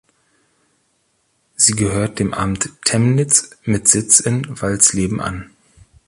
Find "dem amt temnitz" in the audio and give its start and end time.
2.17-3.51